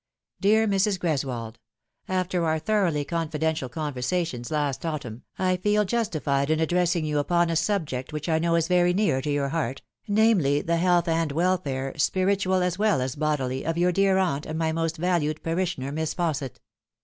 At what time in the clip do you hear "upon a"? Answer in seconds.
7.19-7.55